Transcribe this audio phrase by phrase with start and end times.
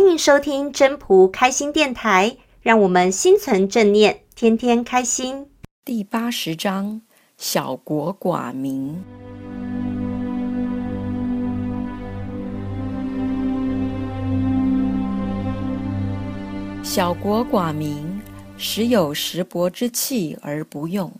[0.00, 5.50] 欢迎收听真仆开心电台，让我们心存正念，天天开心。
[5.84, 7.02] 第八十章：
[7.36, 8.98] 小国寡民。
[16.82, 18.22] 小国寡民，
[18.56, 21.12] 时有时薄之器而不用，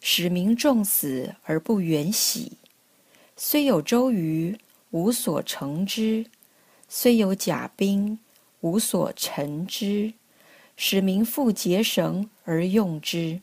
[0.00, 2.52] 使民重死而不远徙。
[3.36, 4.56] 虽有周瑜，
[4.92, 6.24] 无所成之。
[6.90, 8.18] 虽有甲兵，
[8.60, 10.14] 无所陈之，
[10.74, 13.40] 使民复结绳而用之。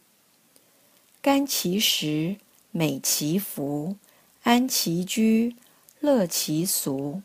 [1.22, 2.38] 甘其食，
[2.72, 3.98] 美其服，
[4.42, 5.56] 安其居，
[6.00, 7.22] 乐其俗。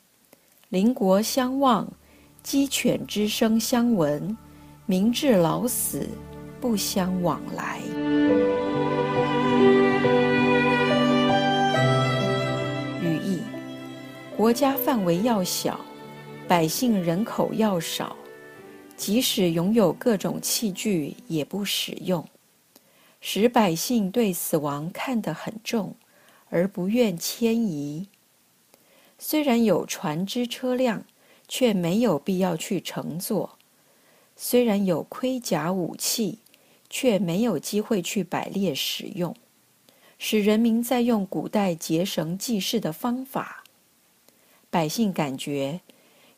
[0.68, 1.90] 邻国相望，
[2.42, 4.36] 鸡犬之声相闻，
[4.84, 6.06] 民至老死，
[6.60, 7.80] 不相往来。
[13.02, 13.40] 语义：
[14.36, 15.80] 国家范围要小。
[16.50, 18.16] 百姓人口要少，
[18.96, 22.28] 即使拥有各种器具，也不使用，
[23.20, 25.94] 使百姓对死亡看得很重，
[26.48, 28.08] 而不愿迁移。
[29.16, 31.04] 虽然有船只车辆，
[31.46, 33.56] 却没有必要去乘坐；
[34.34, 36.40] 虽然有盔甲武器，
[36.88, 39.36] 却没有机会去摆列使用，
[40.18, 43.62] 使人民在用古代结绳记事的方法，
[44.68, 45.80] 百姓感觉。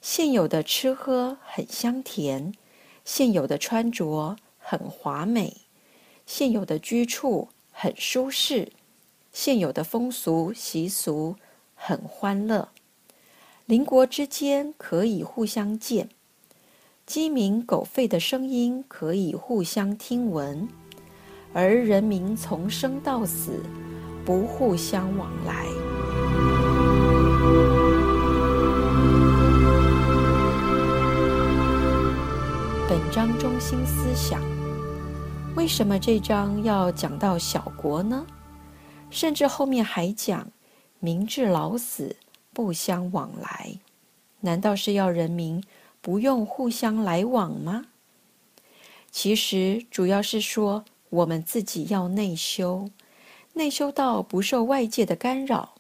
[0.02, 2.52] 现有的吃喝很香甜，
[3.04, 5.58] 现有的穿着很华美，
[6.26, 8.72] 现有的居处很舒适，
[9.32, 11.36] 现有的风俗习俗
[11.76, 12.70] 很欢乐。
[13.66, 16.08] 邻国之间可以互相见，
[17.06, 20.68] 鸡鸣狗吠的声音可以互相听闻，
[21.52, 23.62] 而人民从生到死
[24.26, 26.61] 不互相往来。
[32.88, 34.42] 本章中心思想：
[35.54, 38.26] 为什么这章要讲到小国呢？
[39.08, 40.50] 甚至后面还讲
[40.98, 42.16] “民至老死，
[42.52, 43.78] 不相往来”，
[44.40, 45.62] 难道是要人民
[46.00, 47.86] 不用互相来往吗？
[49.12, 52.90] 其实主要是说我们自己要内修，
[53.52, 55.74] 内修到不受外界的干扰。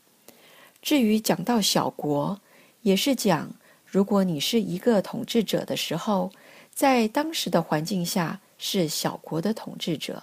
[0.80, 2.40] 至于讲到小国，
[2.82, 3.50] 也是讲
[3.84, 6.30] 如果你是一个统治者的时候。
[6.74, 10.22] 在当时的环境下，是小国的统治者。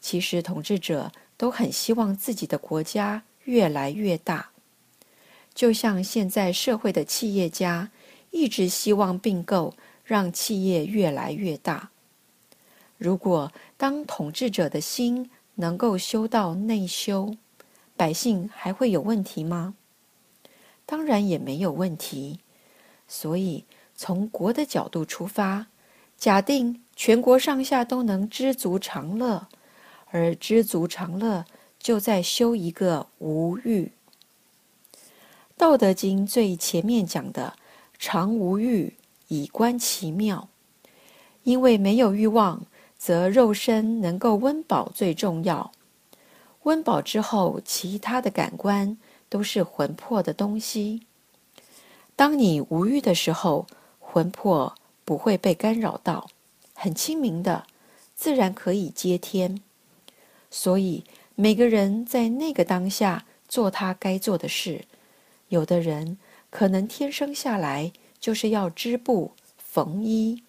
[0.00, 4.50] 其实，统治者都很希望自己的国家越来越大，
[5.52, 7.90] 就像现在社会的企业家
[8.30, 11.90] 一直希望并购，让企业越来越大。
[12.96, 17.36] 如果当统治者的心能够修到内修，
[17.96, 19.74] 百姓还会有问题吗？
[20.86, 22.38] 当然也没有问题。
[23.08, 23.64] 所以。
[24.02, 25.68] 从国的角度出发，
[26.18, 29.46] 假定全国上下都能知足常乐，
[30.10, 31.44] 而知足常乐
[31.78, 33.92] 就在修一个无欲。
[35.56, 37.54] 《道德经》最前面讲的
[37.96, 38.94] “常无欲，
[39.28, 40.48] 以观其妙”，
[41.44, 42.66] 因为没有欲望，
[42.98, 45.70] 则肉身能够温饱最重要。
[46.64, 48.98] 温饱之后，其他的感官
[49.28, 51.02] 都是魂魄的东西。
[52.16, 53.68] 当你无欲的时候，
[54.12, 54.74] 魂魄
[55.06, 56.28] 不会被干扰到，
[56.74, 57.64] 很清明的，
[58.14, 59.62] 自然可以接天。
[60.50, 61.02] 所以
[61.34, 64.84] 每个人在那个当下做他该做的事。
[65.48, 66.18] 有的人
[66.50, 67.90] 可能天生下来
[68.20, 70.42] 就是要织布缝衣，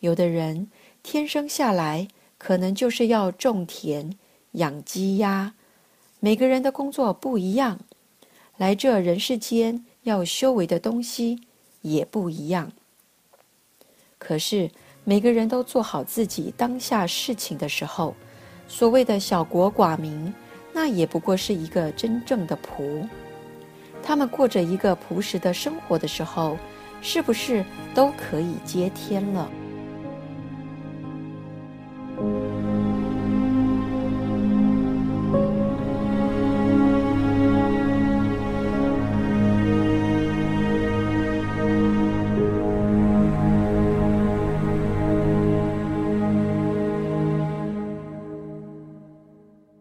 [0.00, 0.70] 有的人
[1.02, 4.18] 天生下来可能就是要种田
[4.52, 5.54] 养鸡鸭。
[6.20, 7.80] 每个人的工作不一样，
[8.58, 11.40] 来这人世间要修为的东西
[11.80, 12.70] 也不一样。
[14.24, 14.70] 可是
[15.02, 18.14] 每个人都做好自己当下事情的时候，
[18.68, 20.32] 所谓的小国寡民，
[20.72, 23.04] 那也不过是一个真正的仆。
[24.00, 26.56] 他们过着一个朴实的生活的时候，
[27.00, 27.64] 是不是
[27.96, 29.50] 都可以接天了？